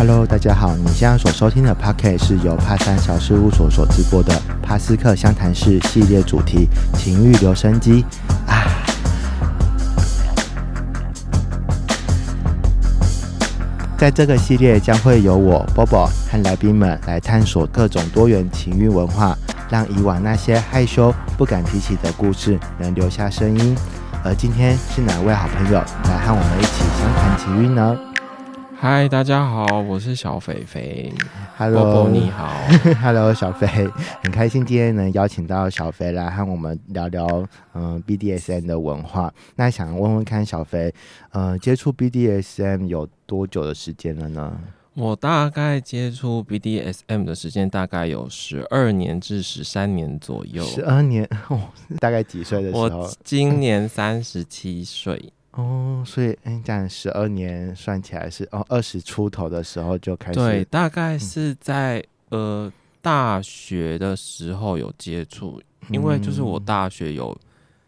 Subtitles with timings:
[0.00, 8.02] Hello，大家好，你现在所收听的 Pocket 是由帕山小事务所所直播的帕斯克湘潭市系列主题情欲留声机
[8.46, 8.64] 啊。
[13.98, 19.36] 在这个系列将会由我 Bobo 和来宾们来探索各种多元情欲文化，
[19.68, 23.76] 让以往那些害羞不敢提起的故事能留下声音。
[24.24, 27.94] 而今天是哪位好朋友来和我们一起相谈情欲呢？
[28.82, 31.12] 嗨，大家好，我是小肥肥。
[31.58, 32.50] Hello，你好。
[33.02, 33.66] Hello，小肥，
[34.22, 39.30] 很开心今天能邀请到小肥来和我们聊聊嗯、BDSM 的文化。
[39.56, 40.94] 那想问问看，小肥，
[41.32, 44.58] 呃，接触 BDSM 有多久的时间了呢？
[44.94, 50.64] 我大概接触 BDSM 的时间大概有十二年至十三年左右。
[50.64, 51.60] 十二年哦，
[51.98, 53.12] 大概几岁的时候我？
[53.22, 55.34] 今年三十七岁。
[55.52, 60.38] 哦，所以哎，这样十二年算起来是哦，二十出头的时候就开始。
[60.38, 67.34] 对，大概是在、呃大学的时候有接触，因为就是我大学有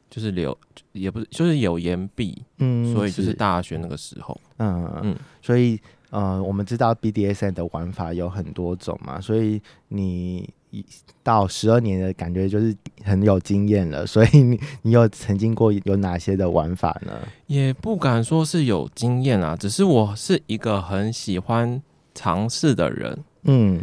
[0.08, 0.56] 就是留
[0.92, 4.40] 也不是就是有延毕，嗯，所以就是大学那个时候。
[4.56, 10.84] 嗯嗯嗯，所以呃，我们知道 BDSN 的玩法有很多种嘛，所以你一
[11.22, 14.04] 到十二年的感觉就是很有经验了。
[14.04, 17.12] 所以你你有曾经过有哪些的玩法呢？
[17.46, 21.80] 也不敢说是有经验啊，只是我是一个很喜欢
[22.14, 23.80] 尝试的人，嗯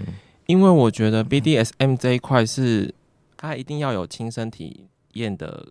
[0.47, 2.93] 因为我觉得 BDSM 这一块是
[3.37, 5.69] 它一定要有亲身体验的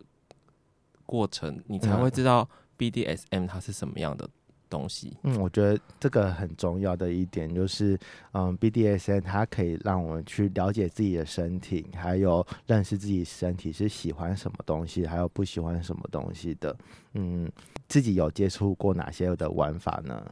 [1.05, 4.29] 过程，你才会知道 BDSM 它是什么样的
[4.69, 5.17] 东西。
[5.23, 7.99] 嗯，我觉得这个很重要的一点就是，
[8.33, 16.77] 嗯，BDSN 它可以让我们去了解自己的身体，还有认识自己身体是喜欢什么东西，还有不喜欢什么东西的。
[17.15, 17.51] 嗯，
[17.89, 20.25] 自己有接触过哪些的玩法呢？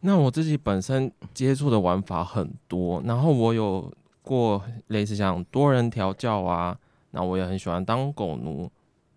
[0.00, 3.92] 那我自己本身接触的玩法很多，然后我有
[4.22, 6.78] 过类似像多人调教啊，
[7.10, 8.70] 那我也很喜欢当狗奴、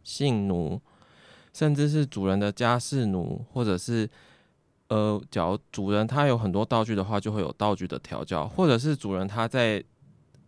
[0.04, 0.82] 性奴，
[1.54, 4.10] 甚至是主人的家事奴，或者是
[4.92, 9.82] 呃，假如主人他有很多道具的话，就会有道具的调教，或者是主人他在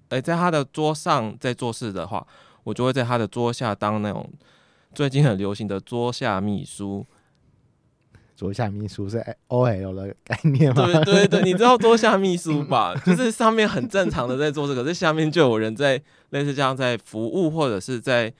[0.09, 2.27] 诶、在他的桌上在做事的话，
[2.65, 4.29] 我就会在他的桌下当那种
[4.93, 7.05] 最近很流行的桌下秘书。
[8.35, 10.85] 桌下秘书是 O L 的概念吗？
[11.05, 12.93] 对对对，你知道桌下秘书吧？
[13.05, 16.01] 就是上面很正常的在做这个，这下面就有人在
[16.31, 18.33] 类似这样在服务，或者是在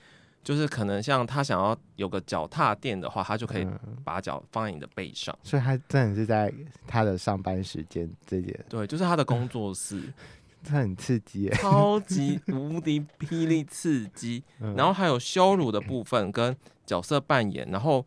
[0.44, 5.36] 就是可能像他想要有个脚踏垫的话，他就可以嗯把脚放在你的背上。
[5.42, 6.52] 所以他真的是在
[6.86, 10.02] 他的上班时间这点，对，就是他的工作室，
[10.62, 11.50] 这很刺激耶。
[11.54, 14.44] 超级无敌霹雳刺激。
[14.60, 16.54] 嗯然后还有羞辱的部分跟
[16.86, 18.04] 角色扮演，然后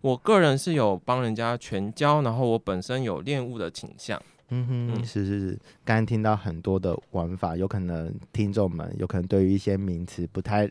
[0.00, 4.20] 我个人是有帮人家全交，然后我本身有恋物的倾向。
[4.52, 5.52] 嗯哼，嗯是是是，
[5.84, 10.68] 刚刚听到很多的玩法，有可能听众们有可能对于一些名词不太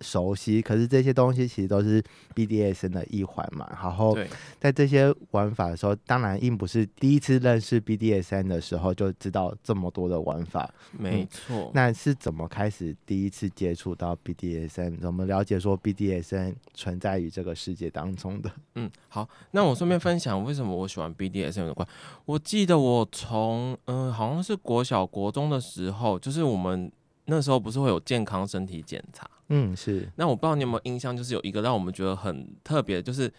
[0.00, 2.02] 熟悉，可是这些东西其实都是
[2.34, 3.68] BDSN 的一环嘛。
[3.82, 4.28] 然后对，
[4.58, 11.70] 在这些玩法的时候，当然并不是第一次认识 BDSN 的时候就知道这么多的玩法，没错。
[11.74, 14.98] 那是怎么开始第一次接触到 BDSN？
[15.00, 18.50] 怎么了解说 BDSN 存在于这个世界当中的？
[18.76, 21.86] 嗯，好，那我顺便分享为什么我喜欢 BDSN 的关。
[22.24, 26.90] 我记得我从嗯、呃好像是国小国中的时候，就是我们
[27.26, 29.28] 那时候不是会有健康身体检查。
[29.50, 33.30] 嗯，是，那我不知道你有没有印象，就是有一个让我们觉得很特别，就是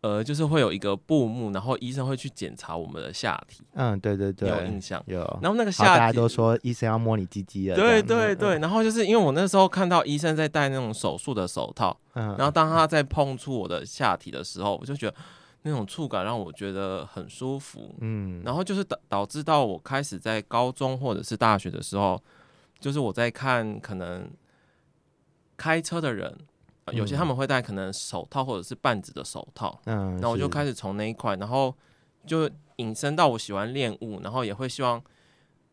[0.00, 5.02] 呃，就是会有一个布幕，然后医生会去检查我们的下体，嗯，对对对，有印象？
[5.06, 5.18] 有。
[5.40, 7.76] 然后那个下体，家都说医生要摸你鸡鸡了。
[7.76, 15.14] 对对对，，然后就是因为我那时候看到医生在戴那种手术的手套，嗯，然后当他在碰触我的下体的时候，我就觉得
[15.62, 17.94] 那种触感让我觉得很舒服。
[18.00, 22.22] 嗯，然后就是导导致到我开始在高中或者是大学的时候，
[22.78, 24.28] 就是我在看可能
[25.56, 26.36] 开车的人，
[26.86, 27.18] 呃有些嗯。
[27.18, 31.74] 他们会戴可能手套或者是半指的手套，嗯，然后我就开始，从那一块，然后
[32.26, 35.02] 就引申到我喜欢练物，然后也会希望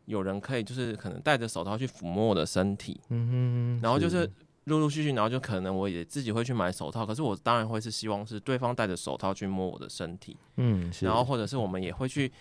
[0.06, 4.30] 有人可以就是可能戴着手套去抚摸我的身体，嗯哼，然后就是。
[4.66, 12.32] 陆陆续续，然后就可能我也自己会去买手套，可是我当然会是希望是对方戴着手套去摸我的身体，嗯，是，然后或者是我们也会去。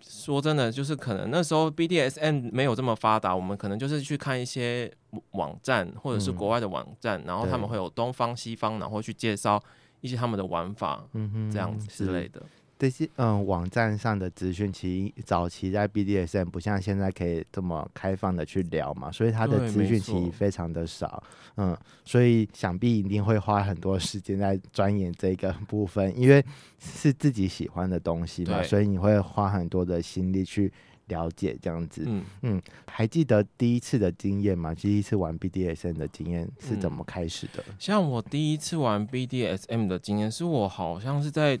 [0.00, 4.90] 说真的，就是可能那时候 BDSM 没有这么发达，我们可能就是去看一些
[5.32, 9.62] 网站或者是嗯国外的网站，然后他们会有东方西方，然后去介绍
[10.00, 12.28] 一些他们的玩法，嗯哼，这样子之类。
[12.28, 12.42] 的。
[12.78, 21.22] 这些嗯网站上的资讯，其实早期在 BDSM 不像现在可以这么开放的去聊嘛，所以它的对资讯其实非常的少，
[21.56, 26.44] 嗯，所以想必一定会花很多时间在钻研这个部分，因为
[26.78, 30.72] 是自己喜欢的东西嘛，所以你会花很多的心力去
[31.08, 32.04] 了解这样子。
[32.06, 34.72] 嗯嗯，还记得第一次的经验吗？
[34.74, 37.64] 第一次玩 BDSM 的经验是怎嗯么开始的？
[37.78, 41.58] 像我第一次玩 BDSM 的经验，是我好像是在，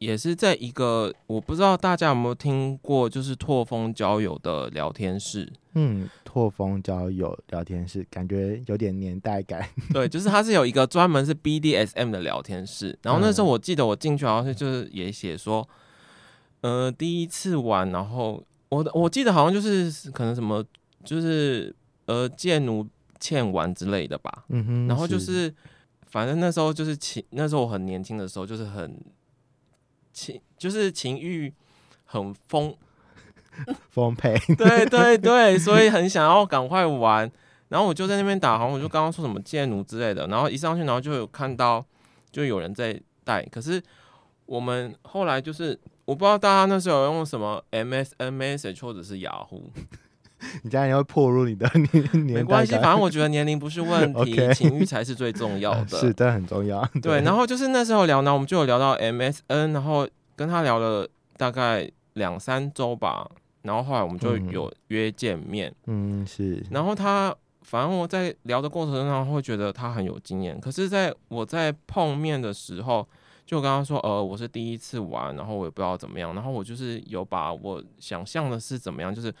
[0.00, 5.46] 也是在一个我不知道大家有没有听过，就是拓风交友的聊天室。
[5.74, 9.68] 嗯，拓风交友聊天室，感觉有点年代感。
[9.92, 12.98] 对，就是它是有一个专门是 BDSM 的聊天室。
[13.02, 15.68] 然后那时候我记得我进去好像是就是也写说，
[16.62, 20.64] 呃，第一次玩，然后我的我记得好像就是可能什么
[21.04, 21.76] 就是
[22.06, 22.86] 呃贱奴
[23.20, 24.46] 欠玩之类的吧。
[24.48, 25.54] 嗯哼，然后就是，
[26.06, 28.98] 反正那时候就是情，那时候我很年轻的时候，就是很
[30.12, 31.52] 情， 就是情欲
[32.04, 32.74] 很丰，
[33.90, 37.30] 丰沛， 对对对，所以很想要赶快玩。
[37.68, 41.84] 然后我就在那边打，好像我就刚刚说什么剑奴之类的，然后一上去，然后就有看到
[42.32, 43.80] 就有人在带，可是
[44.46, 49.70] 我们后来就是我不知道大家那时候有用什么 MSN Message 或者是雅虎，
[50.62, 55.98] 你这样也会破入你的 年年没关系，反正 我觉得年龄不是问题情欲才是最重要的。
[55.98, 56.84] 是，这很重要。
[57.02, 63.28] 对，然后就是那时候聊呢，我们就有聊到 MSN，然后跟他聊了大概两三周吧，
[63.62, 73.06] 然后后来我们就嗯有约见面，嗯，是，然后他反正我在聊的过程中会觉得他很有经验，可是在我在碰面的时候，
[73.46, 79.32] 就跟他说，呃，我是第一次玩，然后我也不知道怎么样，然后我就是有把我想象的是怎么样，就是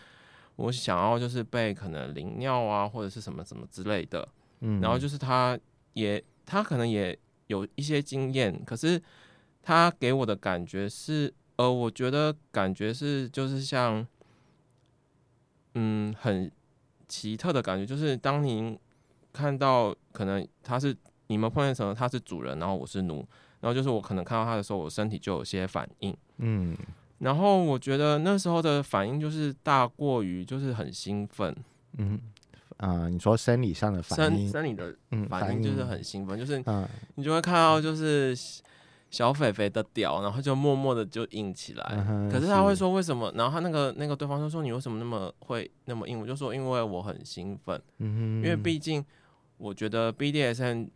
[0.60, 4.28] 我想要就是被可能淋尿啊或者是什么什么之类的，
[4.60, 5.58] 嗯，然后就是他
[5.94, 9.00] 也他可能也有一些经验，可是
[9.62, 14.06] 他给我的感觉是，呃，我觉得感觉是就是像，
[15.74, 16.52] 嗯，很
[17.08, 18.78] 奇特的感觉，就是当您
[19.32, 20.94] 看到可能他是
[21.28, 23.26] 你们碰见什么，他是主人，然后我是奴，
[23.60, 26.14] 然后就是我可能看到他的时候，我身体就有些反应。
[26.36, 26.76] 嗯
[27.20, 31.54] 然后我觉得那时候的反应就是大过于就是很兴奋，
[31.96, 32.18] 嗯
[32.78, 38.34] 啊，你说生理上的反应，生理的嗯，反应就是很兴奋，就是嗯你就会看到就是
[39.10, 42.04] 小肥肥的屌，然后就默默的就硬起来。
[42.08, 43.30] 嗯可是他会说为什么？
[43.36, 46.18] 然后他那个那个对方就说你为什么那么会那么硬？
[46.18, 49.04] 我就说因为我很兴奋，嗯哼，因为毕竟
[49.58, 50.88] 我觉得 BDSM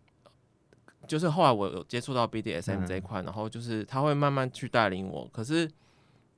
[1.07, 5.29] 就是后来我有接触到 BDSM 这一块，然后就是他会慢慢去带领我。
[5.31, 5.71] 可是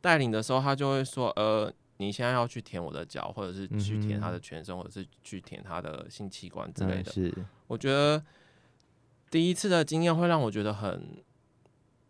[0.01, 1.73] 带领的时候，他就会说呃。
[1.99, 7.11] 你现在要去舔我的脚，或者是去舔他的全身，或者是去舔他的性器官之类的。
[7.11, 7.35] 嗯是，
[7.69, 8.23] 我觉得
[9.31, 11.25] 第一次的经验会让我觉得很，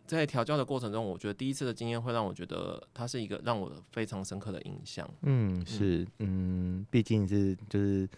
[0.04, 5.08] 在调教的过程中，我觉得第一次的经验会让我觉得它是一个让我非常深刻的印象。
[5.22, 8.08] 嗯是，嗯，毕竟是就是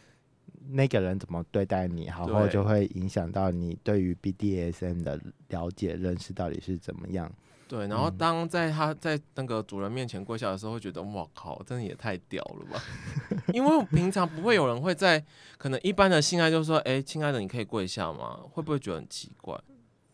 [0.71, 7.31] 那个人怎么对待你，然后就会影响到你对于 BDSM 的了解认识到底是怎么样。
[7.69, 12.83] 对，然后当在他在那个主人面前跪下的时候，会觉得哇靠，真的也太屌了吧！
[13.53, 15.23] 因为平常不会有人会在
[15.59, 18.41] 可能一般的性爱就说，哎，亲爱的，你可以跪下吗？
[18.51, 19.55] 会不会觉得很奇怪？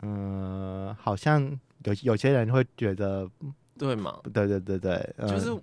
[0.02, 1.40] 嗯，好像
[1.84, 3.30] 有有些人会觉得，
[3.78, 4.18] 对吗？
[4.32, 5.62] 对对对对，嗯就是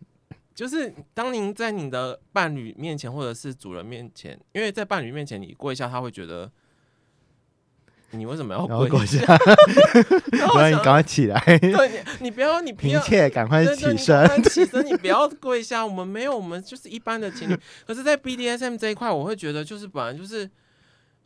[0.56, 6.50] 就是当您在你的伴侣面前或者是主人面前，因为在伴侣面前你跪下，他会觉得
[8.12, 13.02] 你为什么要跪下， 不我然你赶快起来，对你，不要，你不嫔要。
[13.04, 13.98] 妾赶快起身
[14.44, 15.86] 起身，你不要跪下。
[15.86, 17.58] 我们没有，我们就是一般的情侣。
[17.88, 20.50] 可是，在 BDSM 这一块，我会觉得就是本来就是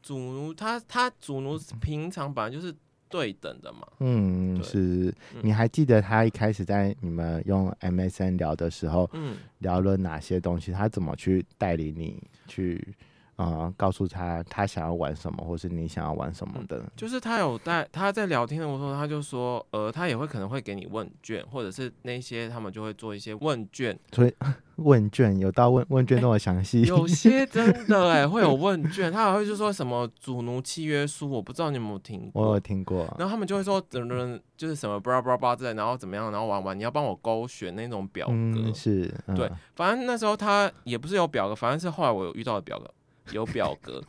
[0.01, 2.73] 主奴，他他主奴平常本来就是
[3.09, 3.79] 对等的嘛。
[3.99, 4.79] 嗯，是。
[4.79, 10.71] 嗯你还记得他一开始在你们用 MSN 聊的时候，嗯，聊了哪些东西？
[10.71, 12.95] 他怎么去带领你去，
[13.37, 16.83] 呃，告诉他他想要玩什么，或是你想要玩什么的？
[16.95, 24.33] 就是他有在他在聊天的时候，他就说，呃，他也会可能会给你问卷，或者是那些他们就会做一些问卷，所以
[24.77, 26.81] 问卷有到问问卷那么详细？
[26.87, 32.59] 有些真的哎、会有问卷，他还会就说什么主奴契约书，我不知道你有没有听我有。
[32.65, 33.05] 听过。
[33.19, 38.33] 然后他们就会说，等等，就是什么巴拉巴拉巴拉之类，然后怎么样，然后玩玩你要帮我勾选那种表格。
[38.33, 42.89] 嗯，是，嗯对，反正那时候他也不是有表格，反正是后来我有遇到的表格，
[43.31, 44.01] 有表格，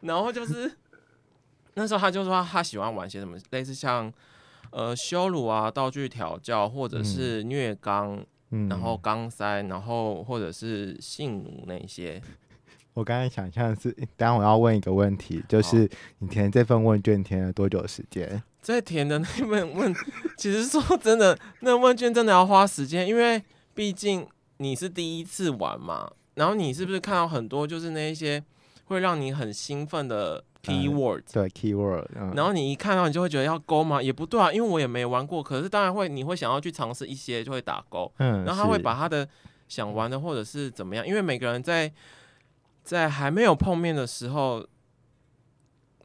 [0.00, 0.70] 然后就是
[1.74, 4.12] 那时候他就说他他喜欢玩些什么，类似像
[4.70, 12.20] 呃羞辱啊、道具调教，或者是虐肛，嗯然后肛塞，然后或者是性奴那些。
[12.94, 15.88] 我刚才想象是，当然我要问一个问题，就是
[16.20, 18.42] 你填这份问卷填了多久时间？
[18.62, 19.94] 在填的那份问，
[20.38, 23.42] 其实说真的，那问卷真的要花时间，因为
[23.74, 26.10] 毕竟你是第一次玩嘛。
[26.36, 28.42] 然后你是不是看到很多就是那一些
[28.86, 31.22] 会让你很兴奋的 keyword？
[31.32, 32.06] 对 keyword。
[32.34, 34.02] 然后你一看到你就会觉得要勾吗？
[34.02, 35.42] 也不对啊，因为我也没玩过。
[35.42, 38.10] 可是当然会，你会想要去尝试一些，就会打勾。
[38.18, 38.44] 嗯。
[38.44, 39.28] 然后他会把他的
[39.68, 41.92] 想玩的或者是怎么样，因为每个人在
[42.82, 44.66] 在还没有碰面的时候。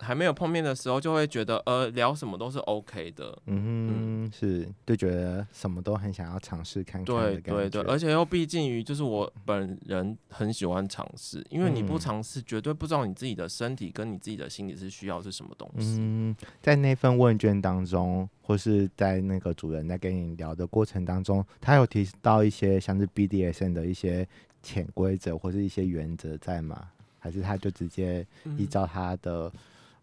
[0.01, 15.97] 还没有碰面的时候，就会觉得呃聊什么都是 OK 的，嗯，是就觉得什么都很想要尝试看看对对对，而且又毕竟于就是我本人很喜欢尝试，因为你不尝试，绝对不知道你自己的身体跟你自己的心理是需要是什么东西。
[15.99, 24.27] 嗯，在那份问卷当中，或是在那个主人在跟你聊的过程当中，他有提到一些像是 BDSN 的一些
[24.63, 26.87] 潜规则或是一些原则在吗？
[27.19, 28.25] 还是他就直接
[28.57, 29.51] 依照他的？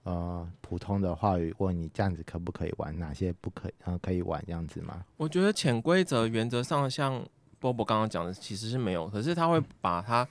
[0.09, 2.99] 呃，普通的话语问你这样子可不可以玩？
[2.99, 3.73] 哪些不可以？
[3.85, 5.05] 呃，可以玩这样子吗？
[5.19, 7.23] 我觉得潜规则原则上，像
[7.59, 9.07] 波波刚刚讲的，其实是没有。
[9.07, 10.27] 可是他会把他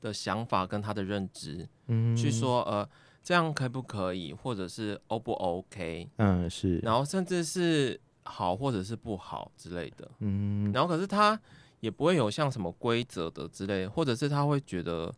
[0.00, 2.88] 的想法跟他的认知，嗯，去说，呃，
[3.22, 6.08] 这样可不可以，或者是 O 不 OK？
[6.16, 6.78] 嗯，是。
[6.78, 10.72] 然后甚至是好或者是不好之类的，嗯。
[10.72, 11.38] 然后可是他
[11.80, 15.12] 也不会有像什么规则的之类，或者是他会觉得。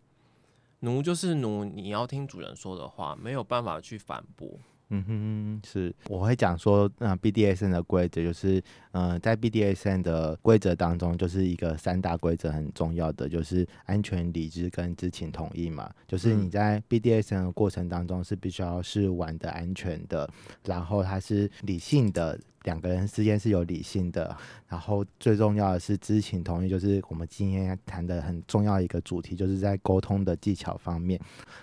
[0.82, 4.48] 奴就是奴，你要听主人说的话，没有办法去反驳。
[4.94, 15.90] 嗯哼，是，我会讲说，嗯，BDSN 的规则就是，嗯，在 BDSN 的规则当中，就是一个三大规则很重要的，就是安全、理智跟知情同意嘛。
[16.06, 20.28] 就是你在 BDSN 的过程当中是必须要是玩的安全的，
[20.64, 22.38] 然后它是理性的。
[22.64, 24.36] 两个人之间是有理性的，
[24.68, 31.18] 然后最重要的是知情同意，就是我们今天谈的很重要一个主题，就是在沟通的技巧方面。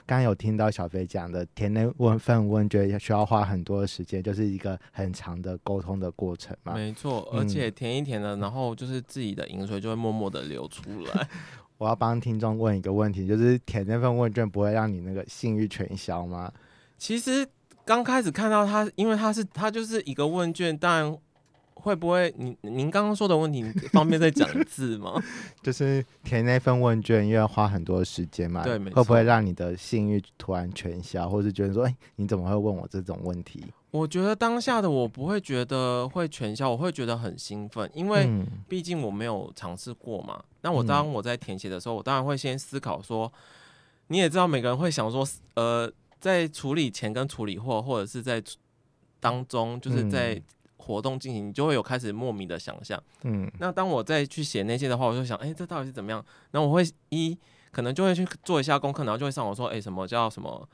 [0.06, 6.74] 刚刚有听到小飞讲的，填那问份问卷需要花很多的时间，就是一个很长的沟通的过程嘛。
[6.74, 11.28] 没错，而且填一填的，然后就是自己的饮水就会默默的流出来。
[11.78, 16.52] 我要帮听众问一个问题，就是填那份问卷不会让你那个信誉全消吗？
[16.98, 17.48] 其实。
[17.90, 21.18] 刚开始看到他，因为他是他就是一个问卷，当然
[21.74, 22.32] 会不会？
[22.38, 25.20] 您您刚刚说的问题，方便再讲一次吗？
[25.64, 33.66] 就是填那份问卷，因为要花很多时间嘛，对，会不会让你的信誉突然全消，或是觉得说，哎，你怎么会问我这种问题？
[33.90, 38.30] 我觉得当下的我不会觉得会全消，我会觉得很兴奋，因为
[38.68, 40.40] 毕竟我没有尝试过嘛。
[40.62, 43.34] 那我当我在填写的时候，我当然会先思考说，
[44.10, 45.92] 你也知道，每个人会想说，呃。
[46.20, 48.44] 在处理前跟处理后，或者是在
[49.20, 50.42] 当中，就是在
[50.78, 53.02] 活动进行，你就会有开始莫名的想象。
[53.24, 56.24] 嗯，那当我再去写那些的话，我就想，哎，这到底是怎么样？
[56.52, 57.38] 然后我会一
[57.72, 60.68] 可能就会去做一下功课，然后就会上网说，哎，什么叫什么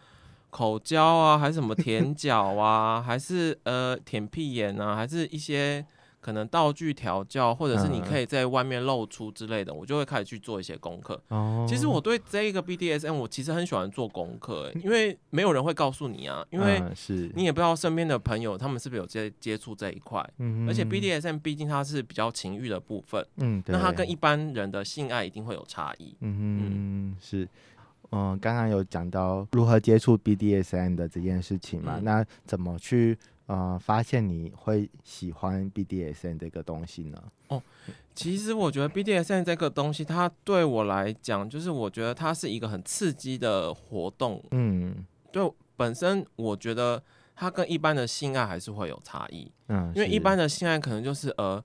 [0.49, 5.85] 口交啊，还是什么舔脚啊， 还是呃舔屁眼啊，还是一些。
[6.25, 11.21] 可能道具调教，或者是你可以在外面露出之类的，我就会开始去做一些功课。
[11.27, 20.27] 哦，其实我对这一个 BDSM，我其实很喜欢做功课，因为没有人会告诉你啊，因为是你也不知道身边的朋友他们是不是有接接触这一块。
[20.39, 26.15] 嗯而且 BDSM 毕竟它是比较情欲的部分，嗯，那它跟一般人的性爱一定会有差异。
[26.21, 27.47] 嗯嗯，是，
[28.09, 33.15] 嗯，刚刚有讲到如何接触 BDSM 的这件事情嘛，那怎么去？
[33.47, 37.23] 呃，发现你会喜欢 BDSN 这个东西呢？
[37.49, 37.61] 哦，
[38.15, 44.43] 其实我觉得 BDSN 这个东西，它对我来讲，就是我觉得它是一个很刺激的活动。
[44.49, 45.47] 嗯，对，
[45.77, 47.03] 本身我觉得
[47.35, 49.51] 它跟一般的性爱还是会有差异。
[49.67, 51.63] 嗯，因为一般的性爱可能就是呃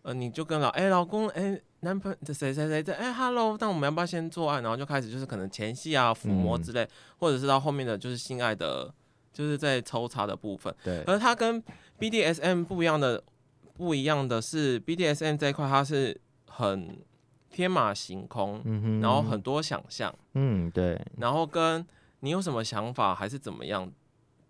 [0.00, 4.62] 呃，你就跟老哎老公哎男朋友谁谁谁在哎 hello，但我们要不要先做爱？
[4.62, 8.94] 然后就开始就是可能前戏啊、抚摸之类，或者是到后面的就是性爱的。
[9.32, 11.02] 就是在抽查的部分，对。
[11.04, 11.62] 而它跟
[11.98, 13.22] BDSM 不一样的，
[13.74, 16.98] 不一样的是 BDSM 这一块，它是很
[17.50, 21.00] 天马行空，嗯哼，然后很多想象，嗯，对。
[21.18, 21.86] 然后跟
[22.20, 23.90] 你有什么想法还是怎么样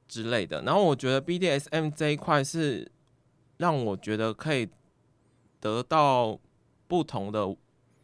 [0.07, 0.63] 之类的。
[0.63, 2.91] 然后我觉得 BDSM 这一块是
[3.59, 4.69] 让我觉得可以
[5.61, 6.39] 得到
[6.87, 7.55] 不同的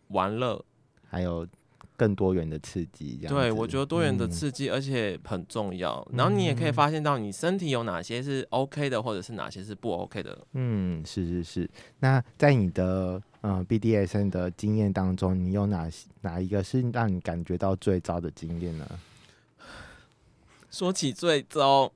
[0.08, 0.64] 玩乐，
[1.08, 1.46] 还有。
[1.96, 6.06] 更多元的刺激，这样对我觉得多元的刺激，而且很重要。
[6.12, 10.36] 然后你也可以发现到你身体有哪些是 OK 的，或者是哪些是不 OK 的。
[10.54, 11.70] 嗯，是是是。
[12.00, 15.88] 那在你的呃 BDSN 的经验当中，你有哪
[16.22, 18.86] 哪一个是让你感觉到最糟的经验呢？
[20.72, 21.92] 说起最糟，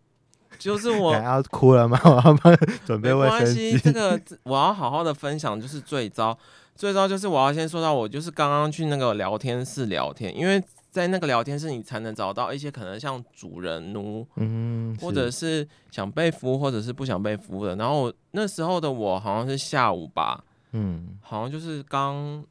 [0.61, 2.00] 就是我要哭了吗？
[2.07, 3.81] 我要帮准备卫生巾。
[3.83, 6.38] 这个我要好好的分享，就是最糟。
[6.79, 17.75] 最糟就是我要先说到，我就是刚刚去那个聊天室聊天，因为在那个聊天室，你才能找到一些可能像主人奴，嗯，或者是想被服务，或者是不想被服务的。
[17.75, 21.19] 然后那时候的我好像是下午吧，嗯。
[21.21, 22.45] 好像就是刚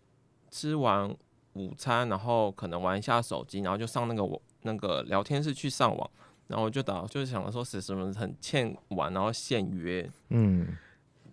[0.52, 1.10] 吃完
[1.54, 6.10] 午餐，然后可能玩一下手机，然后就上那个我那个聊天室去上网，
[6.48, 10.68] 然后我就打就是想说是什么很欠玩，然后现约，嗯。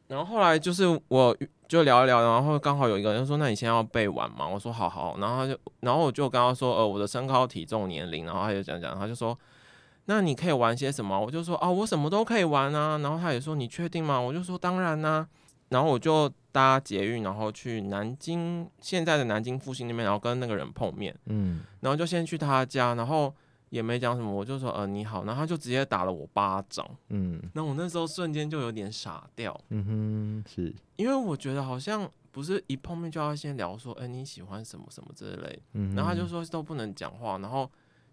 [0.06, 1.36] 然后后来就是我
[1.74, 9.36] 就聊一聊，然后刚好有一个人说：“那你现在要背完吗？”我说：“好好。”然后他就，然后我就跟他说：“呃，我的身高、体重、年龄。”然后他就讲讲，他就说
[10.06, 15.26] ：“那你可以玩些什么？”我就说：“啊，我什么都可以玩啊。”然后他也说：“你确定吗？”我就说：“当然啦、
[15.70, 23.34] 然后我就搭捷运，然后去南京现在的南京复兴那边，然后跟那个人碰面，嗯然后就先去他家，然后
[23.74, 27.42] 也没讲什么，我就说：“呃，你好。”然后他就直接打了我巴掌，嗯。
[27.54, 29.60] 那我那时候瞬间就有点傻掉。
[29.70, 37.68] 嗯哼，是，因为我觉得好像不是一碰面就要先聊说，哎、你喜欢什么什么之类，嗯，然后他就说都不能讲话，然后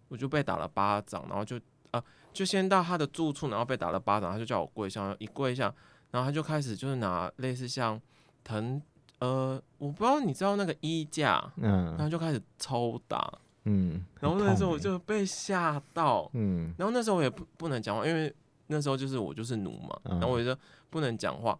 [0.08, 1.60] 我就被打了巴掌，然后就
[1.91, 2.03] 啊
[2.34, 5.72] 就先到他的住处，然后被打了巴掌，他就叫我跪下，一跪下，
[6.10, 8.01] 然后他就开始就是拿类似像
[8.44, 8.82] 藤
[9.20, 11.86] 呃，我不知道你知道那个衣架，嗯。
[11.86, 13.32] 然嗯后就开始抽打，
[13.65, 16.74] 嗯，然后那时候我就被吓到，嗯。
[16.77, 18.34] 然后那时候我也不不能讲话，因为
[18.68, 20.56] 那时候就是我就是奴嘛，嗯然后我就
[20.89, 21.58] 不能讲话，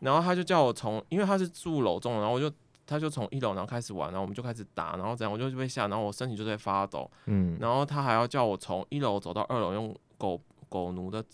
[0.00, 2.50] 然后他就叫我从，因为他是住楼中，然后我就
[2.86, 7.58] 他就从一楼然后开始玩，然后我们就开始打，然后这样我就被吓，然后我身体就在发抖，嗯。
[7.60, 11.24] 然后他还要叫我从一楼走到二楼，用狗狗奴的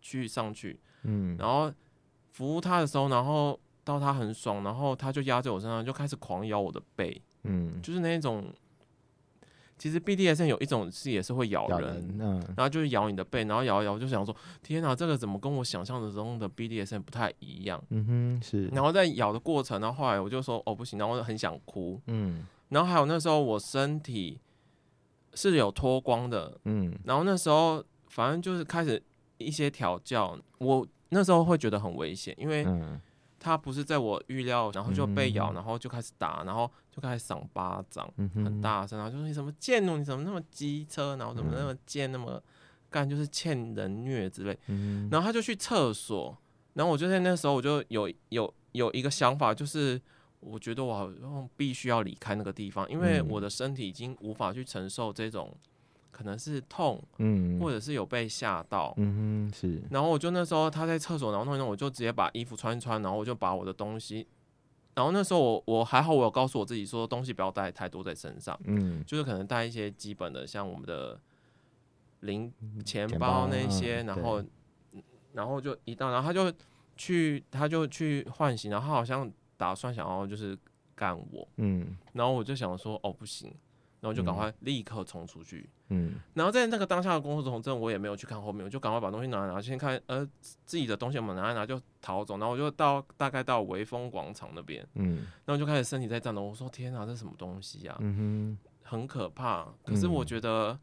[0.00, 1.36] 去上去，嗯。
[1.38, 1.70] 然后
[2.32, 8.44] 服务他的时候，然后到他很爽，然后他就压在我身上，就开始狂咬我的背，嗯，就是那种，
[9.80, 17.82] 其实 BDSM 有一种是也是会咬人咬人，嗯然后就是咬你的背，然后咬一咬，我就想说，天哪，这个怎么跟我想象的中的 BDSM 不太一样？
[17.88, 18.04] 嗯
[18.38, 21.98] 哼，是，然后在咬的过程，然后后来我就说，哦不行，然后我很想哭。
[22.08, 24.38] 嗯然后还有那时候我身体
[25.32, 29.02] 是有脱光的，嗯然后那时候反正就是开始
[29.38, 33.00] 一些调教，我那时候会觉得很危险，因为嗯
[33.42, 38.08] 他不是在我预料，然后就被咬，嗯然后就开始打，然后就开始赏巴掌。
[38.34, 42.40] 很大声，然后就说你怎么贱奴，你怎么那么机车，然后怎么那么贱，那么
[42.90, 44.56] 干，就是欠人虐之类。
[44.66, 46.36] 嗯，然后他就去厕所，
[46.74, 49.98] 然后我就在那时候我就有有有一个想法，就是
[50.40, 55.56] 我觉得我好像必须要离开那个地方，因为嗯我的身体已经无法去承受这种
[56.10, 58.92] 可能是痛，嗯或者是有被吓到。
[58.96, 64.26] 嗯哼是，然后我就那时候他在厕所，然后弄一弄，我就直接把衣服穿一穿，然后我就把我的东西。
[64.94, 71.18] 然后那时候我我还好，我有告诉我自己说东西不要带太多在身上，嗯就是可能带一些基本的，像我们的
[72.20, 72.52] 零
[72.84, 74.44] 钱钱包包那些，嗯然后
[75.32, 76.52] 然后就一到，然后他就
[76.96, 80.58] 去他就去唤醒，然后他好像打算想要就是
[80.94, 83.54] 干我，嗯然后我就想说哦不行，
[84.00, 85.68] 然后就赶嗯快立刻冲出去。
[85.88, 90.24] 嗯然后在那个当下的工作中，真的我也没有去看后面，我就赶快把东西拿拿，先看呃
[90.64, 97.96] 自己的东西我们拿一拿就逃走，然后我就到大概到微风广场那边，嗯然后就开始身体在颤抖，我说天哪，这是什么东西啊？
[98.00, 99.66] 嗯很可怕。
[99.84, 100.78] 可是我嗯觉得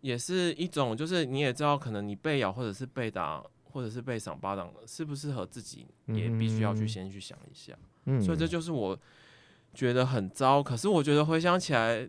[0.00, 7.74] 也是一种，就是你也知道，可能你被咬或者是被打或者是被赏巴掌，适不适合自己，也必须要去嗯先去想一下。
[8.04, 8.98] 嗯，所以这就是我
[9.74, 10.62] 觉得很糟。
[10.62, 12.08] 可是我觉得回想起来，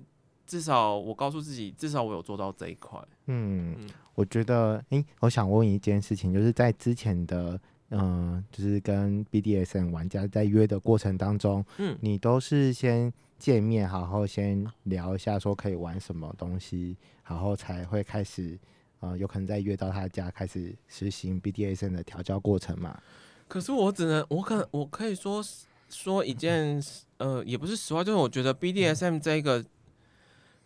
[0.51, 2.99] 至少我告诉自己，至少我有做到这一块。
[3.27, 7.57] 嗯嗯，我觉得，诶，我想问一件事情，就是在之前的，
[7.91, 18.59] 嗯、就是跟 BDSM 玩家在约的过程当中，嗯，你都是先见面，好好先聊一下，说可以玩什么东西，然后才会开始，
[18.99, 23.01] 呃，有可能再约到他家开始实行 BDSM 的调教过程嘛？
[23.47, 25.41] 可是我只能，我可我可以说
[25.87, 26.83] 说一件，
[27.19, 29.63] 呃，也不是实话，就是我觉得 BDSM 这个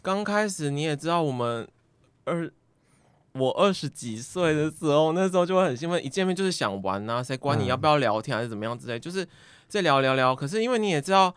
[0.06, 1.68] 刚开始你也知道，我们
[2.26, 2.48] 二
[3.34, 9.28] 我二十几岁的时候，那时候就会很兴奋，一见面就是想玩呐、谁管你嗯要不要聊天还是怎么样之类，就是
[9.68, 10.36] 在聊聊聊。
[10.36, 11.34] 可是因为你也知道，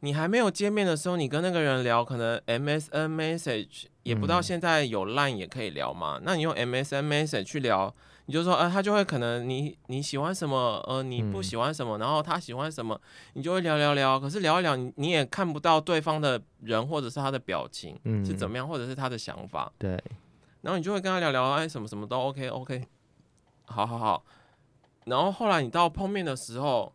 [0.00, 7.94] 你还没有见面的时候，你跟那个人聊，可能 MSN message 也不到嗯现在有 Line 也可以聊嘛，那你用 MSN message 去聊。
[8.26, 12.98] 你就说，呃，他就会可能你你喜欢什么，呃，你不嗯喜欢什么，然后他喜欢什么，
[13.34, 14.18] 你就会聊聊聊。
[14.18, 19.90] 可是聊一聊，你你也看不到对方的人或者是他的表情嗯，是怎么样，或者是他的想法，对，
[20.62, 22.84] 然后你就会跟他聊聊，哎，什么什么都 OK OK，
[23.66, 24.24] 好好好。
[25.04, 26.92] 然后后来你到碰面的时候，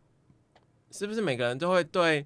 [0.90, 2.26] 是不是每个人都会对？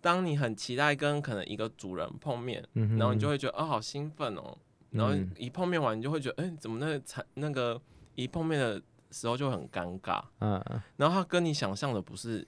[0.00, 4.56] 当你很期待跟可能一个主人碰面，嗯，然后你就会觉得哦，好兴奋哦。
[4.90, 7.78] 然后嗯一碰面完，你就会觉得，哎、怎么那个才那个
[8.22, 10.20] 一碰面的时候就很尴尬。
[10.40, 10.60] 嗯
[10.96, 12.46] 然后他跟你想象的不是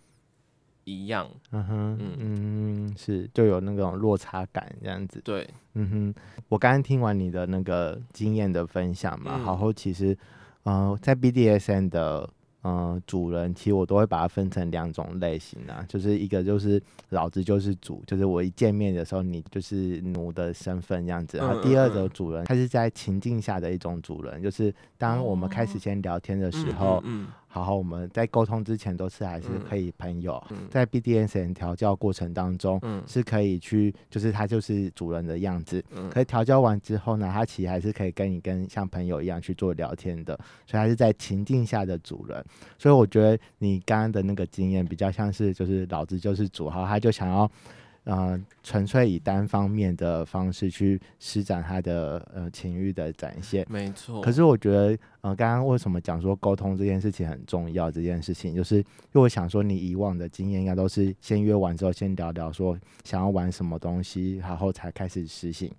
[0.85, 1.30] 一样。
[1.52, 2.16] 嗯哼，嗯
[2.88, 5.20] 嗯，是就有那种落差感这样子。
[5.24, 6.14] 对，嗯哼，
[6.48, 10.16] 我刚刚听完你的那个经验的分享嘛，嗯然后其实，
[10.64, 12.28] 呃，在 BDSN 的
[12.62, 21.94] 呃主人，其实我都会把它分成两种类型啊，就是一个就是老子就是主，就是我一见面的时候你就是奴的身份这样子，然后嗯第二嗯嗯。
[21.94, 25.80] 种主人，他是在情境下的一种主人，就是当我们开始哦。
[25.80, 32.78] 先聊天的时嗯候，嗯好好我们在沟通之前都是还是嗯可以朋友，嗯在 BDSN 调教过程当中。
[32.82, 42.44] 嗯是可以去，就是他就是主人的样子，嗯可是调教完之后呢，他其实还是可以跟你跟像朋友一样去做聊天的，所以他是在情境下的主人。
[42.78, 47.50] 所以我觉得你刚刚的那个经验比较像是，就是老子就是主，然后他就想要。
[48.04, 54.20] 呃，纯粹以单方面的方式去施展他的呃情欲的展现，没错。
[54.22, 57.90] 可是我觉得，呃，刚刚为什么讲说沟通这件事情很重要？
[57.90, 65.70] 这件事情，就是因为我想说，你以往的经验应该都是先约完之后，先聊聊说想要玩什么东西，然后才开始实行。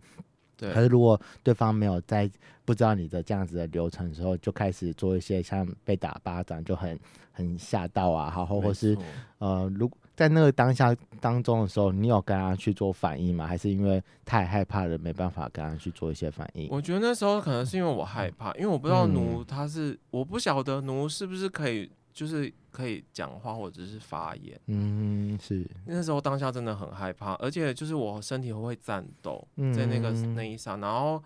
[0.55, 2.29] 对可是如果对方没有在
[2.63, 6.99] 不知道你的这样子的流程的时候，就开始做一些像被打巴掌就很
[7.31, 8.95] 很吓到啊，然后或没是
[9.39, 9.89] 呃，如
[10.21, 13.47] 在那个当下当中的时候，你有跟他去做反应吗？
[13.47, 16.67] 还是因为太害怕了，没办法跟他去做一些反应？
[16.69, 24.59] 我觉得那时候可能是因为我害怕，因为我不知道嗯奴他是，我不晓得奴是不是可以，就是可以讲话或者是发言。
[24.67, 31.19] 嗯，是，那时候当下真的很害怕，而且就是我身体会颤抖，在那个嗯那一刹，然后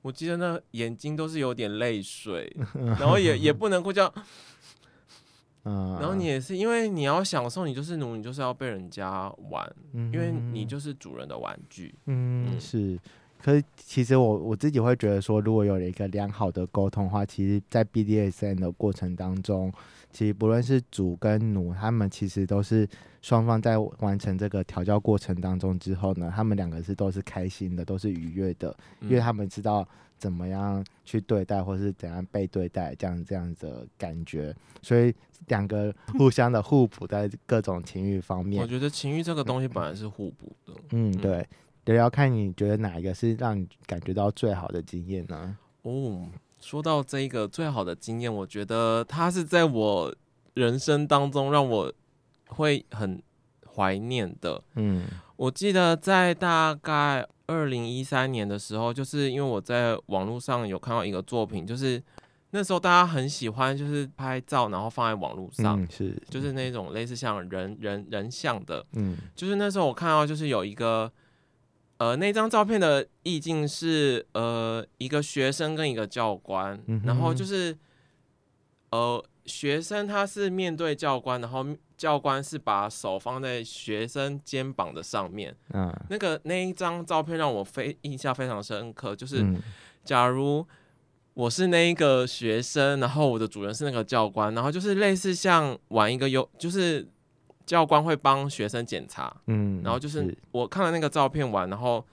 [0.00, 2.56] 我记得那眼睛都是有点泪水，
[3.00, 4.14] 然后也也不能够叫，
[5.64, 11.94] 嗯，然后你也是因为你要享受，你就是奴，你就是要被人家玩，嗯，因为你就是主人的玩具。
[12.06, 12.98] 嗯嗯是。
[13.42, 19.72] 可是其实我我自己会觉得说，如果有了一个良好的沟通的话，其实，在 BDSN 的过程当中，
[20.12, 22.88] 其实不论是主跟奴，他们其实都是
[23.20, 29.86] 双方在完成这个调教过程当中之后呢，他们两个是都是开心的，都是愉悦的，因为嗯他们知道
[30.18, 35.12] 怎么样去对待，或是怎样被对待，这样这样子的感觉，所以
[35.48, 40.72] 两个互相的互补，在各种情欲方面我，觉得情欲这个东西本来是互补的。
[40.92, 41.44] 嗯，嗯对。
[41.84, 45.56] 聊聊看，你觉得哪一个是让你感觉到最好的经验呢？
[45.82, 46.28] 哦，
[46.60, 50.14] 说到这个最好的经验，我觉得它是在我
[50.54, 51.92] 人生当中让我
[52.46, 53.20] 会很
[53.74, 54.62] 怀念的。
[54.76, 55.04] 嗯
[55.36, 62.00] 我记得在大概二零一三年的时候，就是因为我在网络上有看到一个作品，就是
[62.50, 71.10] 那时候大家很喜欢，就是拍照然后放在网络上，嗯是，就是那种类似像人人人像的，嗯就是那时候我看到就是有一个，
[72.02, 77.78] 呃，那张照片的意境是呃一个学生跟一个教官，嗯然后就是
[78.90, 81.64] 呃学生他是面对教官，然后
[81.96, 85.54] 教官是把手放在学生肩膀的上面。
[85.74, 89.62] 嗯那个那一张照片让我非印象非常深刻，就是嗯
[90.04, 90.66] 假如
[91.34, 97.06] 我是那一个学生，然后我的主人是那个教官，然后就是类似像玩一个游，就是
[97.66, 100.36] 教官会帮学生检查，嗯，然后就是。
[100.50, 102.04] 我看了那个照片完，然后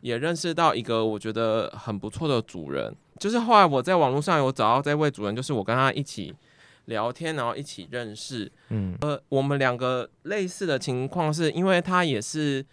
[0.00, 2.94] 也认识到一个我觉得很不错的主人。
[3.18, 6.34] 就是后来我在网络上有找到这位主人，就是我跟他一起
[6.86, 8.50] 聊天，然后一起认识。
[8.68, 8.96] 嗯。
[9.00, 12.64] 呃，我们两个类似的情况是因为他也是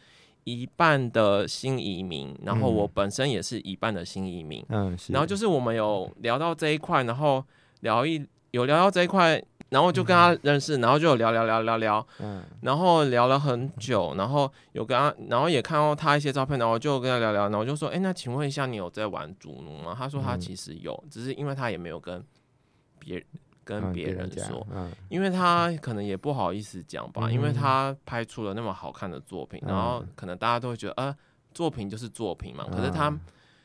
[0.44, 2.92] 一半的新移民，然后我嗯。
[2.94, 7.44] 本身也是一半的新移民，嗯，然后就是我们有聊到这一块，然后
[7.82, 12.44] 聊一有聊到这一块，然后就跟他认识，然后就有聊聊聊聊聊，嗯。
[12.62, 19.96] 然后聊了很久，然后有跟他，然后也看到他一些照片，然后就跟他聊聊，然后就说，哎，那请问一下，你有在玩主奴吗？
[19.98, 22.22] 他说他嗯其实有，只是因为他也没有跟
[23.00, 23.26] 别
[23.64, 31.16] 跟嗯别人讲说，嗯因为他可能也不好意思讲吧，因为嗯他拍出了那么好看的作品，然后嗯可能大家都会觉得，呃，
[31.54, 33.22] 作品就是作品嘛，可是他嗯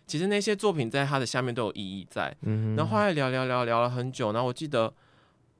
[0.07, 2.33] 其实那些作品在他的下面都有意义在。
[2.43, 4.93] 嗯，然后后来聊聊聊聊了很久，然后我记得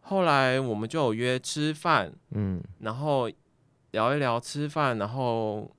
[0.09, 2.63] 后来我们就有约吃饭，嗯。
[2.81, 3.31] 然后
[3.93, 5.71] 聊一聊吃饭，然后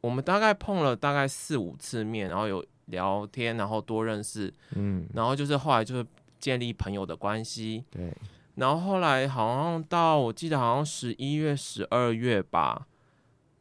[0.00, 5.06] 我们大概碰了大概四五次面，然后有聊天，然后多认识，嗯。
[5.14, 6.06] 然后就是后来就是
[6.38, 8.12] 建立朋友的关系，对，
[8.56, 12.86] 然后后来好像到我记得好像十一月、十二月吧，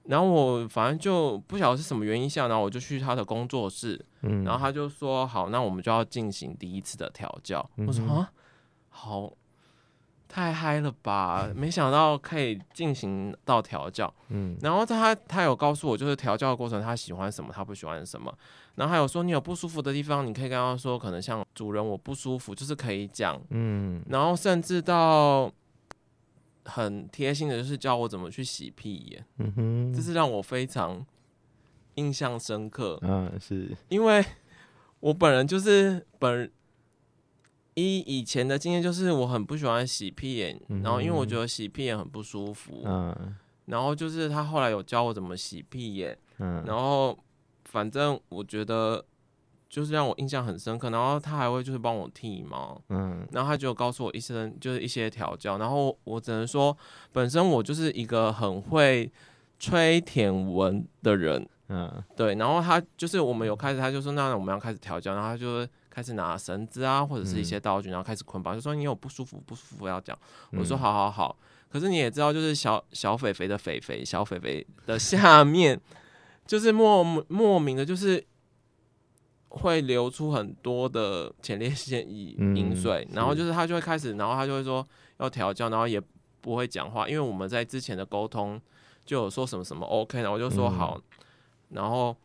[0.06, 7.67] 然后我反正就不晓得是什么原因下，然后我就去他的工作室，嗯，然后他就说好，那我们就要进行第一次的调教。
[7.88, 8.32] 我说啊，
[8.93, 9.34] 好，
[10.27, 11.49] 太嗨了吧！
[11.56, 14.13] 没想到可以进行到调教。
[14.30, 18.32] 嗯然后他他有告诉我，就是调教的过程他喜欢什么，他不喜欢什么。
[18.75, 23.41] 然后还有说你有不舒服的地方，你可以跟他说，可能像主人我不舒服，就是可以讲。
[23.49, 25.51] 嗯然后甚至到
[26.63, 31.06] 很贴心的，就是教我怎么去洗屁眼，嗯哼，这是让我非常
[31.95, 32.97] 印象深刻。
[33.01, 34.23] 嗯是，因为
[34.99, 36.49] 我本人就是本
[37.76, 43.36] 以以前的经验，就是我很不喜欢洗屁眼，嗯然后因为我觉得洗屁眼很不舒服，嗯。
[43.66, 47.18] 然后就是他后来有教我怎么洗屁眼，嗯，然后
[47.66, 49.06] 反正我觉得
[49.70, 53.26] 就是让我印象很深刻，然后他还会就是帮我剃毛，嗯。
[53.32, 56.76] 然后他就告诉我一些就是一些调教，然后我只能说
[57.14, 59.10] 本身我就是一个很会
[59.60, 62.04] 吹舔文的人，嗯。
[62.18, 70.17] 对，然后他就是我们有开始，他就说那我们要开始调教，然后他就开始拿绳子啊或者是一些道具，然后开始捆绑，就说你有不舒服不舒服要讲，
[70.54, 70.80] 我说嗯。
[70.80, 71.38] 好好好，
[71.69, 75.80] 可是你也知道，就是小小肥肥的肥肥小肥肥的下面，
[76.47, 78.25] 就是莫莫名的，就是
[79.49, 86.01] 会流出很多的前列腺饮嗯饮水，然后就是他就会开始，然后他就会说要调教，然后也
[86.39, 88.60] 不会讲话，因为我们在之前的沟通
[89.06, 90.71] 就有说什么什么 OK，然后我就说嗯。
[90.71, 91.01] 好，
[91.69, 92.15] 然后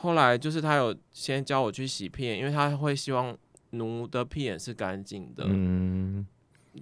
[0.00, 3.36] 后来就是他有先教我去洗屁眼，因为他会希望
[3.70, 6.26] 奴的屁眼是干净的，嗯。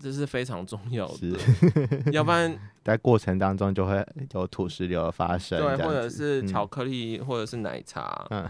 [0.02, 2.54] 这是非常重要的，要不然
[2.84, 8.46] 在过程当中就会有土石流的发生，对，或者是巧克力，或者是奶茶，嗯。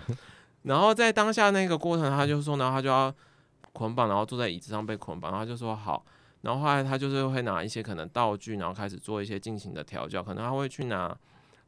[0.63, 3.15] 然后在当下那个过程，他就说，然后他就要
[3.73, 6.05] 捆绑，然后坐在椅子上被捆绑，然后他就说好，
[6.41, 11.17] 然后后来他就是会拿一些可能道具，然后开始做一些进行的调教，可能他会去拿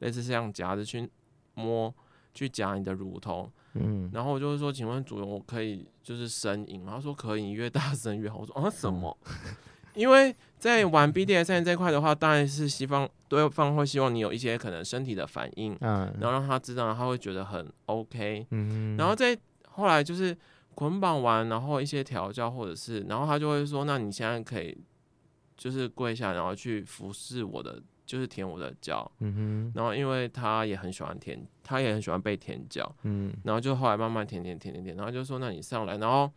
[0.00, 1.08] 类似像夹子去
[1.54, 1.94] 摸，
[2.34, 6.92] 去夹你的乳头，嗯然后我就会说，请问主人，我可以就是呻吟吗？
[6.96, 8.38] 他说可以，你越大声越好。
[8.38, 9.16] 我说啊什么？
[9.94, 18.46] 因为在玩 BDSM 这块的话，当然是西方对方会希望你有一些可能身体的反应，嗯然后让他知道，他会觉得很 OK。
[18.50, 19.36] 嗯，然后再
[19.68, 20.36] 后来就是
[20.76, 24.78] 捆绑完，然后一些调教或者是，然后他就会说，那你现在可以
[25.56, 29.08] 就是跪下，然后去服侍我的，就是舔我的脚。
[29.20, 36.28] 嗯哼然后因为他也很喜欢舔，他也很喜欢被舔脚，嗯然后就后来慢慢舔舔舔舔舔，然后就说那你上来，然后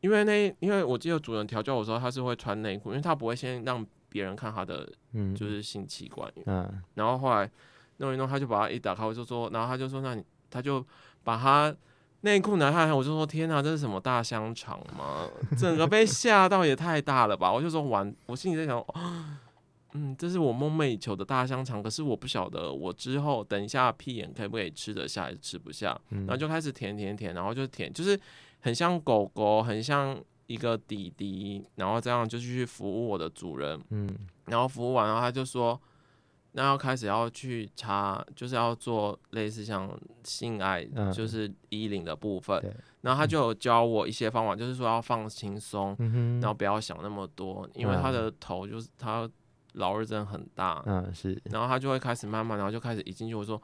[0.00, 7.50] 因为那因为我记得主人调教我的时候，他是会穿内裤，因为他不会先让别人看他的嗯就是性器官，嗯然后后来
[7.98, 10.82] 弄一弄，他就把它一打开，我就说，然后他就说那你他就
[11.22, 11.74] 把他
[12.22, 15.28] 内裤拿下来，我就说天哪，这是什么大香肠吗？
[15.58, 17.52] 整个被吓到也太大了吧！
[17.52, 18.78] 我就说完，我心里在想。
[18.78, 18.86] 哦
[19.94, 25.98] 嗯，这是我梦寐以求的大香肠，可是我不晓得我之后等一下屁眼可不可以吃得下，还是吃不下。
[26.10, 28.18] 嗯然后就开始舔舔舔，然后就舔，就是
[28.60, 34.08] 很像狗狗，很像一个弟弟，然后这样就去服务我的主人，嗯。
[34.46, 35.80] 然后服务完，然后他就说，
[36.52, 39.88] 那要开始要去插，就是要做类似像
[40.24, 41.12] 性爱，嗯。
[41.12, 42.60] 就是衣领的部分，
[43.02, 48.12] 然后他就有教我一些方法，就是说要放轻松，嗯，然后不要想那么多，因为他嗯。
[48.12, 49.30] 的头就是他
[49.74, 51.40] 老二真的很大，嗯是。
[51.44, 53.60] 然后他就会开始慢慢，然后就开始一进去，我说，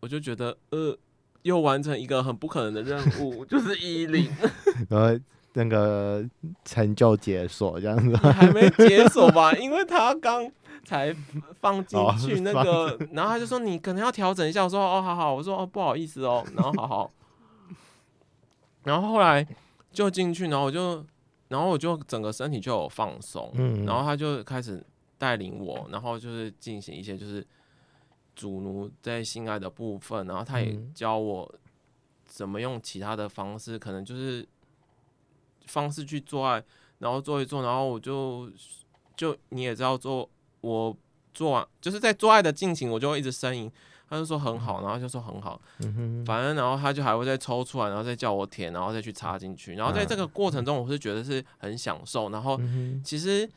[0.00, 0.96] 我就觉得呃，
[1.42, 4.30] 又完成一个很不可能的任务， 就是衣领，
[4.90, 5.18] 然后
[5.54, 6.24] 那个
[6.64, 9.52] 成就解锁这样子，还没解锁吧？
[9.56, 10.50] 因为他刚
[10.84, 11.14] 才
[11.60, 17.10] 放进哦去那个，然后他就说你可能要调整一下，我说哦好好，我说哦不好意思哦，然后好好，
[18.84, 19.46] 然后后来
[19.92, 21.04] 就进去，然后我就，
[21.48, 24.84] 然后我就整个身体就有放松，嗯然后他就开始
[25.18, 27.46] 带领我，然后就是进行一些就是
[28.34, 30.92] 主奴在性爱的部分，然后他也嗯。
[30.94, 31.54] 教我
[32.24, 34.46] 怎么用其他的方式，可能就是
[35.66, 36.62] 方式去做爱，
[36.98, 38.50] 然后做一做，然后我就
[39.16, 40.28] 就你也知道做
[40.60, 40.94] 我
[41.32, 43.70] 做完就是在做爱的进行，我就会一直呻吟，
[44.08, 53.48] 他就说很好，然后就说很好，嗯反正然后他就还会再抽出来，然后再叫我舔，然后再去插进去，然后在这个过程中，我是觉得是很享受，然后嗯其实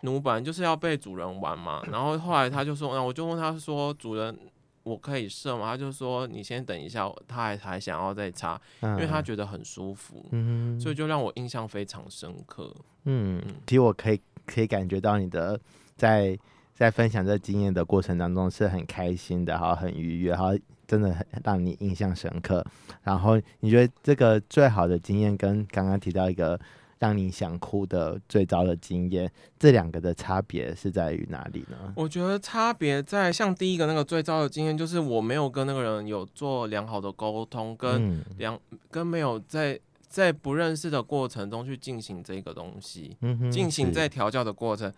[0.00, 4.36] 奴本来就是要被主人玩嘛，然后后来他就说，那我就问他说，主人
[4.82, 5.66] 我可以射吗？
[5.66, 10.80] 他就说你先等一下，他还还想要再插，因为他嗯觉得很舒服，嗯哼。
[10.80, 12.74] 所以就让我印象非常深刻。
[13.04, 15.60] 嗯嗯，其实我可以可以感觉到你的
[15.96, 16.36] 在
[16.74, 22.64] 在分享这经验的过程当中是很开心的，哈很愉悦，然后真的很让你印象深刻。
[23.02, 26.58] 然后你觉得这个最好的经验跟刚刚提到一个
[26.98, 31.92] 让你想哭的最糟的经验，这两个的差别是在于哪里呢？
[31.94, 38.58] 我觉得差别在像第一个那个最糟的经验，就是我没有跟那个人有做良好的沟通，跟嗯良
[38.90, 43.16] 跟没有在在不认识的过程中去进行这个东西。
[43.50, 44.92] 进行在调教的过程。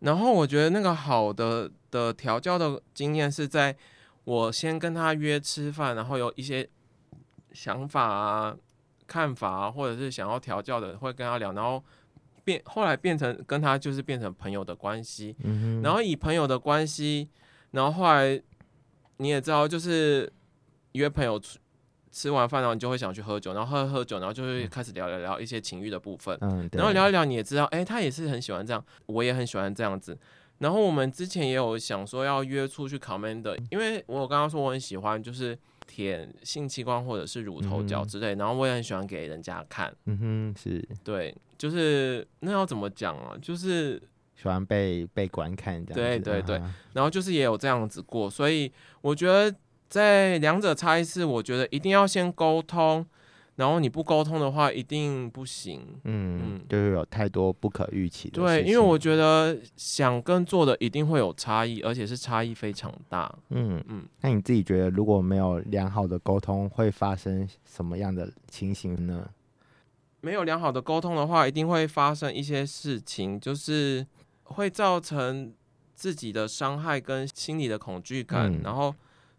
[0.00, 3.76] 然后我觉得那个好的的调教的经验是在
[4.24, 6.68] 我先跟他约吃饭，然后有一些
[7.52, 8.56] 想法啊、
[9.06, 11.82] 看法啊，或者是想要调教的，会跟他聊，然后
[12.44, 17.28] 变后来变成跟他就是变成朋友的关系，嗯，然后以朋友的关系，
[17.70, 18.40] 然后后来
[19.16, 20.30] 你也知道，就是
[20.92, 21.58] 约朋友吃
[22.16, 30.16] 吃完饭，然后你就会想去喝酒，然后喝喝酒，然后就会开始聊聊聊一些情欲的部分，嗯，对然后聊一聊，你也知道，哎、他也是很喜欢这样，我也很喜欢这样子。
[30.60, 39.94] 然后我们之前也有想说要约出去 command，因为我有刚刚说我很喜欢就是舔性器官或者是乳头角嗯之类，然后我也很喜欢给人家看。
[40.06, 43.36] 嗯哼，是对，就是那要怎么讲啊？
[43.42, 44.02] 就是
[44.34, 49.54] 喜欢被被观看这样子，对对对啊然后就是也有这样子过，所以我觉得
[49.88, 53.06] 在两者差异是，我觉得一定要先沟通，
[53.54, 55.80] 然后你不沟通的话一定不行。
[56.04, 63.32] 嗯嗯，就是有太多不可预期的对，因为我觉得想跟做的一定会有差异，而且是差异非常大。
[63.50, 69.28] 嗯嗯，那你自己觉得如果没有良好的沟通，会发生什么样的情形呢？
[70.20, 74.04] 没有良好的沟通的话，一定会发生一些事情，就是
[74.42, 75.54] 会造成
[75.94, 78.92] 自己的伤害跟心理的恐惧感，嗯然后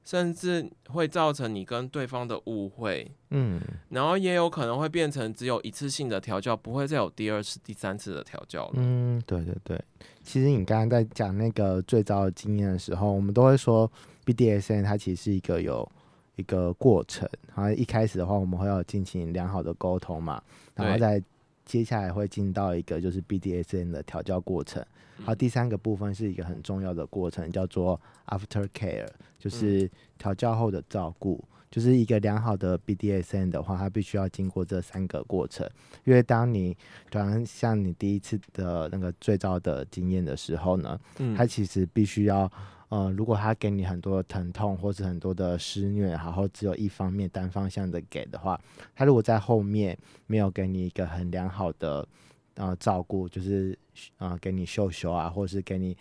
[0.07, 3.11] 甚至会造成你跟对方的误会。
[3.31, 8.73] 嗯然后也有可能会变成只有一次性的调教，不会再有第二次、第三次的调教了。
[8.75, 9.83] 嗯，对对对。
[10.23, 13.91] 其实你刚刚在讲那个最早的经验的时候，我们都会说
[14.25, 15.89] BDSN 它其实是一个有
[16.37, 20.41] 一个过程，然后一开始的话，我们会有进行良好的沟通嘛，
[20.73, 21.23] 然后对再
[21.67, 24.83] 接下来会进到一个就是 BDSN 的调教过程，
[25.25, 29.05] 好，第三个部分是一个很重要的过程，叫做 after care，
[29.37, 31.43] 就是调教后的照顾。
[31.69, 35.69] 就是一个良好的 BDSN 的话，它必须要经过这三个过程，
[36.05, 36.75] 因为当你
[37.11, 41.35] 突然像你第一次的那个最早的经验的时候呢，嗯。
[41.35, 42.49] 它其实必须要，
[42.89, 48.59] 呃，如果他给你很多疼痛或是很多的施虐，然后只有一方面单方向的给的话，
[48.95, 52.07] 他如果在后面没有给你一个很良好的
[52.55, 53.77] 呃照顾，就是
[54.17, 55.97] 呃给你秀秀啊，或是给你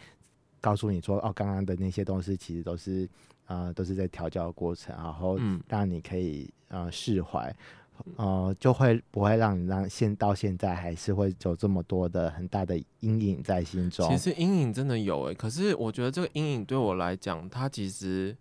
[0.61, 3.09] 告诉你说哦，刚刚的那些东西其实都是
[3.47, 7.55] 呃都是在调教的过程，然后嗯让你可以呃释怀。
[8.17, 14.09] 呃，就会不会让你让现到现在还是会有这么多的很大的阴影在心中。
[14.09, 18.37] 其实阴影真的有诶，可是我觉得这个阴影对我来讲，它其实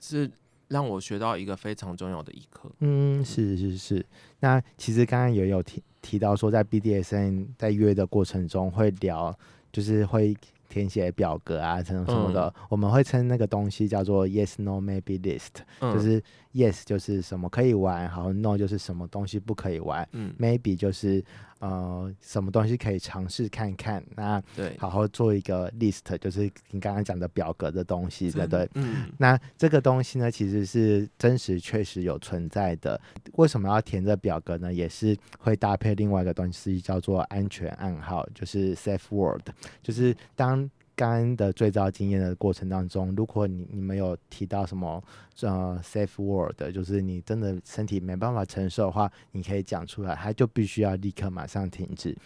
[0.00, 0.30] 是
[0.68, 2.70] 让我学到一个非常重要的一课。
[2.80, 4.04] 嗯，是是是。
[4.40, 9.36] 那其实刚刚也有提提到说，在 BDSN 在约的过程中会聊，
[9.70, 10.34] 就是会
[10.68, 12.52] 填写表格啊，什么什么的。
[12.70, 16.22] 我们会称那个东西叫做 Yes No Maybe List，、嗯，就是
[16.54, 21.24] Yes 就是什么可以玩，好 No 就是什么东西不可以玩嗯，，Maybe 就是
[21.60, 24.04] 呃什么东西可以尝试看看。
[24.14, 28.68] 那对，好好做一个 list，就是你刚刚讲的表格的东西，对不对？
[28.74, 33.00] 嗯，那这个东西呢，其实是真实确实有存在的。
[33.36, 34.72] 为什么要填这表格呢？
[34.72, 39.48] 也是会搭配另外一个东西，叫做安全暗号，就是 safe word。
[39.82, 40.68] 就是当
[41.02, 45.02] 刚刚的最早经验的过程当中，如果你你们有提到什么
[45.40, 52.16] 呃 safe word，就是你真的身体没办法承受的话，你可以讲出来，它就必须要立刻马上停止。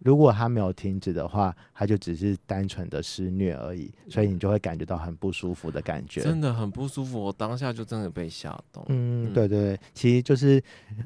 [0.00, 6.20] 如果它没有停止的话，它就只是单纯的施虐而已，所以你就会感觉到很不舒服的感觉。
[6.20, 8.84] 真的很不舒服，我当下就真的被吓到。
[8.88, 10.60] 嗯，嗯对对对，其实就是，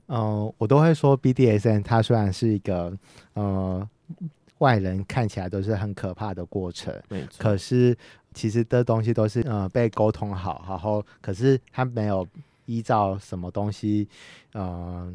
[0.07, 2.97] 呃，我都会说 BDSN 它虽然是一个
[3.35, 3.87] 呃
[4.59, 7.97] 外人看起来都是很可怕的过程，没错，可是
[8.35, 12.27] 其实这东西都是呃被沟通好，然后可是他没有
[12.66, 14.09] 依照什么东西，
[14.53, 15.12] 呃。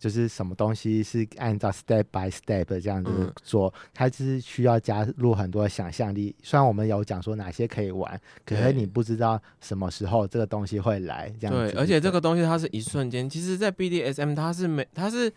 [0.00, 6.32] 就是什么东西是按照 step by step 这样子嗯做，它就是需要加入很多想象力。
[6.40, 11.72] 虽然我们有讲说哪些可以玩，可是你不知道什么时候这个东西会来，这样子。
[11.72, 15.28] 对，而且这个东西它是一瞬间，其实，在 BDSM 它是没，它是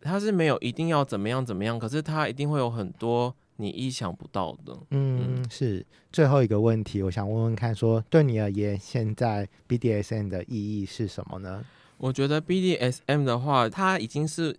[0.00, 4.76] 它是没有一定要怎么样怎么样，可是他一定会有很多你意想不到的。
[4.90, 11.64] 嗯，是最后一个问题，我想问问看说对你而言，现在 BDSM 的意义是什么呢？
[11.98, 14.58] 我觉得 BDSM 的话，它已经是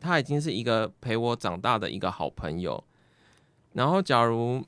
[0.00, 2.82] 它已经是一个陪我长大的一个好朋友。
[3.74, 4.64] 然后，假如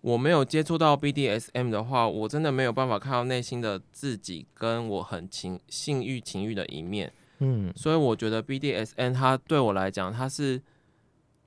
[0.00, 7.12] 我没有接触到 BDSM 的话，我真的没有办法看到内心的自己跟我很情性欲情欲的一面。
[7.44, 10.62] 嗯所以我觉得 BDSN 它对我来讲，它是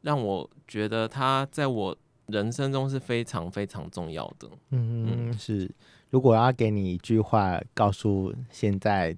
[0.01, 4.49] 让我觉得它在我人生中是非常非常重要的。
[4.71, 5.71] 嗯，是。
[6.09, 9.15] 如果要给你一句话，告诉现在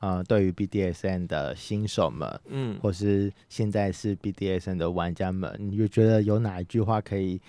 [0.00, 7.40] 呃对于 BDSN 的新手们，嗯，或是现在是 BDSN 的玩家们，你就觉得有哪一句话可以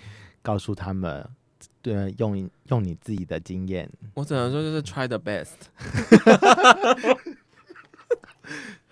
[0.42, 1.28] 告诉他们？
[1.80, 5.54] 对，用用你自己的经验，我只能说就是 try the best。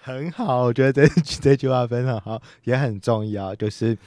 [0.07, 1.09] 很好，我觉得这
[1.43, 3.99] 这句话非常好，也很重要，就是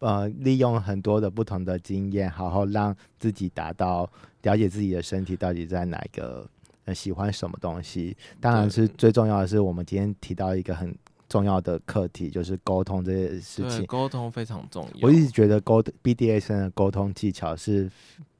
[0.00, 6.48] 呃，利用很多的不同的经验，好好让自己达到了解自己的身体到底在哪一个
[6.86, 8.16] 呃喜欢什么东西。
[8.40, 10.94] 当然是最重要的是，我们今天提到一个很。
[11.28, 15.08] 重要的课题就是沟通这些事情，沟通非常重要。
[15.08, 17.90] 我一直觉得沟 BDSN 的沟通技巧是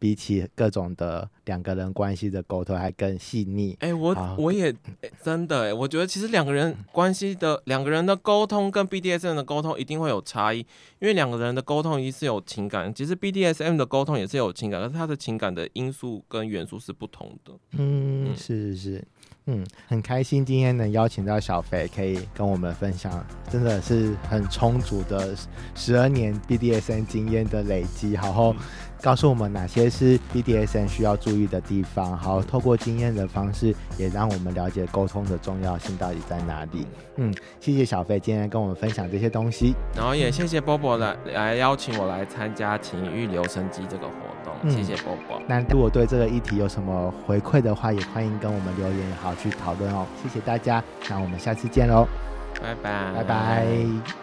[0.02, 3.76] 比起各种的两个人关系的沟通还更细腻。
[3.78, 4.74] 哎，我我也
[5.22, 10.58] 真的哎，我觉得其实两个人关系的两个人的沟通跟 BDSN 的沟通一定会有差异，
[10.98, 17.52] 因为两个人的沟通一定是有情感，其实 BDSM 的沟通也是有情感，但是他的情感的因素跟元素是不同的。
[17.78, 19.04] 嗯，是是是。
[19.46, 25.36] 嗯，很开心今天能邀请到小肥，可以跟我们分享，真的是很充足的
[25.74, 28.54] 十二年 BDSN 经验的累积，然后
[29.02, 36.86] 告诉我们哪些是 BDSN 需要注意的地方，好，透过经验的方式，也让我们了解沟通的重要性到底在哪里。
[37.16, 45.42] 嗯，谢谢小飞今天跟我们分享这些东西，然后也谢谢波波来来邀请我来参加情欲留声机这个活动，谢谢波波。
[45.48, 50.06] 那如果对这个议题有什么回馈的话，也欢迎跟我们留言，好去讨论哦。
[50.22, 52.06] 谢谢大家，那我们下次见喽，
[52.62, 54.21] 拜拜，拜拜。